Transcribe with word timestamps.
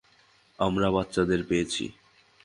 আমরা 0.59 0.87
বাচ্চাদের 0.95 1.41
পেয়েছি। 1.49 1.85